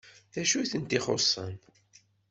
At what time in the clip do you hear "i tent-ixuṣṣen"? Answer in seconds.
0.59-1.55